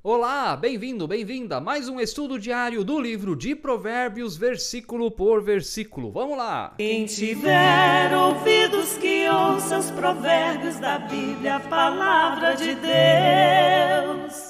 Olá, 0.00 0.54
bem-vindo, 0.54 1.08
bem-vinda 1.08 1.56
a 1.56 1.60
mais 1.60 1.88
um 1.88 1.98
estudo 1.98 2.38
diário 2.38 2.84
do 2.84 3.00
livro 3.00 3.34
de 3.34 3.56
Provérbios, 3.56 4.36
versículo 4.36 5.10
por 5.10 5.42
versículo. 5.42 6.12
Vamos 6.12 6.38
lá! 6.38 6.74
Quem 6.78 7.04
tiver 7.04 8.16
ouvidos 8.16 8.96
que 8.96 9.28
ouça 9.28 9.76
os 9.76 9.90
provérbios 9.90 10.78
da 10.78 11.00
Bíblia, 11.00 11.56
a 11.56 11.60
palavra 11.60 12.54
de 12.54 12.76
Deus. 12.76 14.47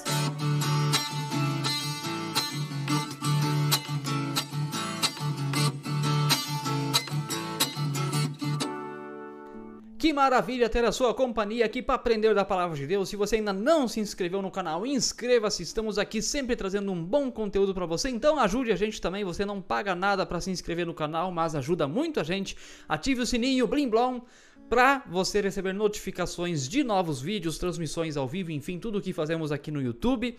Que 9.99 10.13
maravilha 10.13 10.69
ter 10.69 10.85
a 10.85 10.93
sua 10.93 11.13
companhia 11.13 11.65
aqui 11.65 11.81
para 11.81 11.95
aprender 11.95 12.33
da 12.33 12.45
palavra 12.45 12.77
de 12.77 12.87
Deus. 12.87 13.09
Se 13.09 13.17
você 13.17 13.35
ainda 13.35 13.51
não 13.51 13.85
se 13.85 13.99
inscreveu 13.99 14.41
no 14.41 14.49
canal, 14.49 14.87
inscreva-se. 14.87 15.61
Estamos 15.61 15.97
aqui 15.97 16.21
sempre 16.21 16.55
trazendo 16.55 16.89
um 16.89 17.03
bom 17.03 17.29
conteúdo 17.29 17.73
para 17.73 17.85
você. 17.85 18.07
Então 18.07 18.39
ajude 18.39 18.71
a 18.71 18.77
gente 18.77 19.01
também. 19.01 19.25
Você 19.25 19.43
não 19.43 19.61
paga 19.61 19.93
nada 19.93 20.25
para 20.25 20.39
se 20.39 20.49
inscrever 20.49 20.85
no 20.85 20.93
canal, 20.93 21.33
mas 21.33 21.53
ajuda 21.53 21.85
muito 21.85 22.17
a 22.17 22.23
gente. 22.23 22.55
Ative 22.87 23.23
o 23.23 23.25
sininho, 23.25 23.67
blim 23.67 23.89
blom, 23.89 24.21
para 24.69 25.03
você 25.05 25.41
receber 25.41 25.73
notificações 25.73 26.69
de 26.69 26.81
novos 26.81 27.21
vídeos, 27.21 27.57
transmissões 27.57 28.15
ao 28.15 28.25
vivo, 28.25 28.51
enfim, 28.51 28.79
tudo 28.79 28.99
o 28.99 29.01
que 29.01 29.11
fazemos 29.11 29.51
aqui 29.51 29.69
no 29.69 29.81
YouTube. 29.81 30.37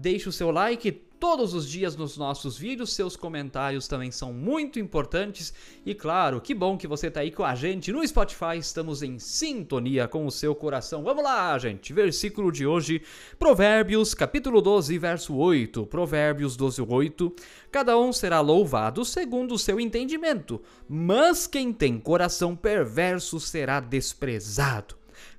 Deixe 0.00 0.28
o 0.28 0.32
seu 0.32 0.52
like 0.52 0.92
todos 0.92 1.54
os 1.54 1.68
dias 1.68 1.96
nos 1.96 2.16
nossos 2.16 2.56
vídeos, 2.56 2.94
seus 2.94 3.16
comentários 3.16 3.88
também 3.88 4.12
são 4.12 4.32
muito 4.32 4.78
importantes. 4.78 5.52
E 5.84 5.92
claro, 5.92 6.40
que 6.40 6.54
bom 6.54 6.78
que 6.78 6.86
você 6.86 7.08
está 7.08 7.18
aí 7.18 7.32
com 7.32 7.44
a 7.44 7.56
gente 7.56 7.90
no 7.90 8.06
Spotify, 8.06 8.56
estamos 8.58 9.02
em 9.02 9.18
sintonia 9.18 10.06
com 10.06 10.24
o 10.24 10.30
seu 10.30 10.54
coração. 10.54 11.02
Vamos 11.02 11.24
lá, 11.24 11.58
gente. 11.58 11.92
Versículo 11.92 12.52
de 12.52 12.64
hoje, 12.64 13.02
Provérbios, 13.40 14.14
capítulo 14.14 14.60
12, 14.60 14.96
verso 14.98 15.34
8. 15.34 15.86
Provérbios 15.86 16.56
12, 16.56 16.80
8. 16.82 17.34
Cada 17.72 17.98
um 17.98 18.12
será 18.12 18.40
louvado 18.40 19.04
segundo 19.04 19.54
o 19.54 19.58
seu 19.58 19.80
entendimento, 19.80 20.62
mas 20.88 21.48
quem 21.48 21.72
tem 21.72 21.98
coração 21.98 22.54
perverso 22.54 23.40
será 23.40 23.80
desprezado. 23.80 24.96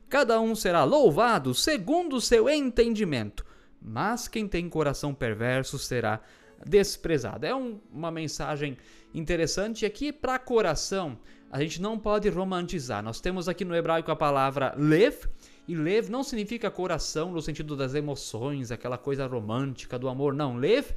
Cada 0.10 0.42
um 0.42 0.54
será 0.54 0.84
louvado 0.84 1.54
segundo 1.54 2.18
o 2.18 2.22
seu 2.22 2.50
entendimento 2.50 3.48
mas 3.82 4.28
quem 4.28 4.48
tem 4.48 4.70
coração 4.70 5.14
perverso 5.14 5.78
será 5.80 6.22
desprezado. 6.66 7.46
É 7.46 7.56
um, 7.56 7.80
uma 7.92 8.12
mensagem 8.12 8.78
interessante 9.14 9.86
aqui 9.86 10.12
para 10.12 10.38
coração. 10.38 11.18
A 11.52 11.60
gente 11.62 11.82
não 11.82 11.98
pode 11.98 12.30
romantizar. 12.30 13.04
Nós 13.04 13.20
temos 13.20 13.50
aqui 13.50 13.66
no 13.66 13.76
hebraico 13.76 14.12
a 14.12 14.16
palavra 14.16 14.74
lev, 14.78 15.26
e 15.68 15.76
lev 15.76 16.10
não 16.10 16.24
significa 16.24 16.70
coração 16.70 17.32
no 17.32 17.42
sentido 17.42 17.76
das 17.76 17.96
emoções, 17.96 18.72
aquela 18.72 18.98
coisa 18.98 19.26
romântica 19.26 19.98
do 19.98 20.08
amor. 20.08 20.34
Não, 20.34 20.58
lev, 20.58 20.92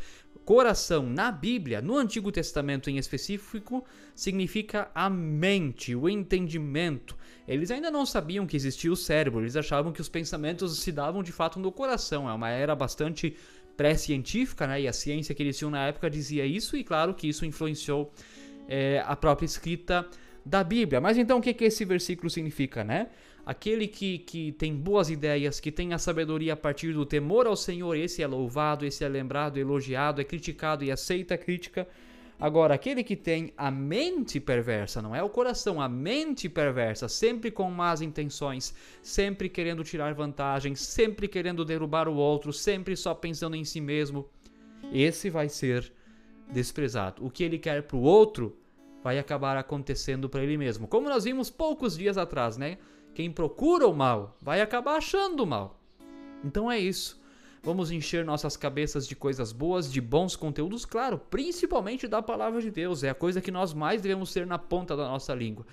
coração 0.45 1.05
na 1.05 1.33
Bíblia, 1.33 1.81
no 1.81 1.97
Antigo 1.97 2.31
Testamento 2.31 2.91
em 2.91 2.99
específico, 2.99 3.85
significa 4.15 4.91
a 4.95 5.09
mente, 5.09 5.95
o 5.95 6.07
entendimento. 6.07 7.17
Eles 7.49 7.71
ainda 7.71 7.91
não 7.91 8.05
sabiam 8.05 8.47
que 8.47 8.57
existia 8.57 8.93
o 8.93 8.97
cérebro, 8.97 9.41
eles 9.41 9.57
achavam 9.57 9.91
que 9.91 10.01
os 10.01 10.09
pensamentos 10.09 10.79
se 10.79 10.93
davam 10.93 11.23
de 11.23 11.33
fato 11.33 11.59
no 11.59 11.73
coração. 11.73 12.29
É 12.29 12.33
uma 12.33 12.51
era 12.51 12.75
bastante 12.75 13.37
pré-científica, 13.75 14.67
né? 14.67 14.83
E 14.83 14.89
a 14.89 14.93
ciência 14.93 15.35
que 15.35 15.43
eles 15.43 15.57
tinham 15.57 15.71
na 15.71 15.87
época 15.87 16.11
dizia 16.11 16.45
isso, 16.45 16.77
e 16.77 16.85
claro 16.85 17.15
que 17.15 17.27
isso 17.27 17.47
influenciou 17.47 18.13
é, 18.69 19.03
a 19.07 19.17
própria 19.17 19.47
escrita 19.47 20.07
da 20.45 20.63
Bíblia. 20.63 21.01
Mas 21.01 21.17
então 21.17 21.39
o 21.39 21.41
que, 21.41 21.55
que 21.55 21.65
esse 21.65 21.85
versículo 21.85 22.29
significa, 22.29 22.83
né? 22.85 23.09
Aquele 23.45 23.89
que, 23.89 24.19
que 24.19 24.53
tem 24.53 24.75
boas 24.75 25.11
ideias, 25.11 25.59
que 25.59 25.73
tem 25.73 25.93
a 25.93 25.99
sabedoria 25.99 26.53
a 26.53 26.57
partir 26.57 26.93
do 26.93 27.05
temor 27.05 27.47
ao 27.47 27.57
Senhor, 27.57 27.97
esse 27.97 28.23
é 28.23 28.27
louvado, 28.27 28.87
esse 28.87 29.05
é 29.05 29.09
lembrado, 29.09 29.57
elogiado, 29.59 30.21
é 30.21 30.25
criticado 30.25 30.85
e 30.85 30.93
aceita 30.93 31.35
a 31.35 31.39
crítica. 31.39 31.89
Agora, 32.39 32.75
aquele 32.75 33.05
que 33.05 33.15
tem 33.15 33.53
a 33.57 33.71
mente 33.71 34.41
perversa, 34.41 35.01
não 35.01 35.15
é 35.15 35.23
o 35.23 35.29
coração, 35.29 35.81
a 35.81 35.89
mente 35.89 36.49
perversa, 36.49 37.09
sempre 37.09 37.51
com 37.51 37.71
más 37.71 38.01
intenções, 38.01 38.75
sempre 39.01 39.49
querendo 39.49 39.85
tirar 39.85 40.13
vantagem, 40.15 40.75
sempre 40.75 41.29
querendo 41.29 41.65
derrubar 41.65 42.09
o 42.09 42.15
outro, 42.15 42.53
sempre 42.53 42.97
só 42.97 43.15
pensando 43.15 43.55
em 43.55 43.65
si 43.65 43.81
mesmo, 43.81 44.29
esse 44.93 45.31
vai 45.31 45.49
ser 45.49 45.93
desprezado. 46.51 47.25
O 47.25 47.31
que 47.31 47.45
ele 47.45 47.59
quer 47.59 47.83
para 47.83 47.97
o 47.97 48.03
outro 48.03 48.57
vai 49.03 49.19
acabar 49.19 49.57
acontecendo 49.57 50.29
para 50.29 50.43
ele 50.43 50.57
mesmo. 50.57 50.87
Como 50.87 51.09
nós 51.09 51.25
vimos 51.25 51.51
poucos 51.51 51.97
dias 51.97 52.17
atrás, 52.17 52.57
né? 52.57 52.79
Quem 53.15 53.31
procura 53.31 53.87
o 53.87 53.95
mal 53.95 54.37
vai 54.41 54.61
acabar 54.61 54.97
achando 54.97 55.43
o 55.43 55.47
mal. 55.47 55.79
Então 56.45 56.71
é 56.71 56.79
isso. 56.79 57.21
Vamos 57.63 57.93
encher 57.93 58.25
nossas 58.25 58.57
cabeças 58.57 59.07
de 59.07 59.15
coisas 59.15 59.53
boas, 59.53 59.93
de 59.93 60.01
bons 60.01 60.35
conteúdos, 60.35 60.85
claro, 60.85 61.19
principalmente 61.31 62.09
da 62.09 62.21
palavra 62.21 62.61
de 62.61 62.71
Deus. 62.73 63.05
É 63.05 63.11
a 63.11 63.15
coisa 63.15 63.41
que 63.41 63.53
nós 63.53 63.73
mais 63.73 64.03
devemos 64.03 64.33
ter 64.33 64.45
na 64.45 64.59
ponta 64.59 64.97
da 64.97 65.05
nossa 65.05 65.33
língua, 65.33 65.65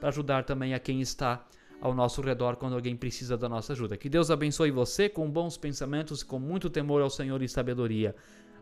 para 0.00 0.08
ajudar 0.08 0.44
também 0.44 0.74
a 0.74 0.80
quem 0.80 1.00
está 1.00 1.46
ao 1.80 1.94
nosso 1.94 2.20
redor 2.20 2.56
quando 2.56 2.74
alguém 2.74 2.96
precisa 2.96 3.36
da 3.36 3.48
nossa 3.48 3.74
ajuda. 3.74 3.96
Que 3.96 4.08
Deus 4.08 4.28
abençoe 4.28 4.72
você 4.72 5.08
com 5.08 5.30
bons 5.30 5.56
pensamentos, 5.56 6.24
com 6.24 6.40
muito 6.40 6.68
temor 6.68 7.00
ao 7.00 7.10
Senhor 7.10 7.40
e 7.40 7.48
sabedoria. 7.48 8.16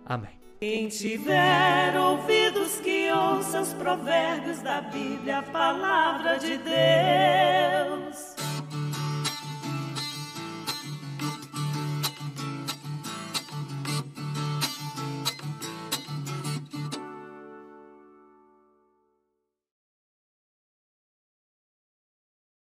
Amém. 0.05 0.39
Quem 0.61 0.89
tiver 0.89 1.99
ouvidos 1.99 2.81
que 2.81 2.94
ouça 3.15 3.61
os 3.61 3.73
provérbios 3.75 4.61
da 4.61 4.81
Bíblia, 4.81 5.39
a 5.39 5.43
palavra 5.43 6.39
de 6.39 6.57
Deus. 6.59 8.34